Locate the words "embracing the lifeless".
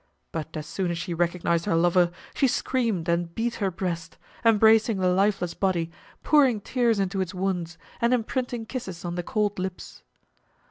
4.43-5.53